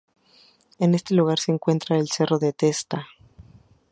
[0.79, 3.05] En este lugar se encuentra el cerro de la Testa.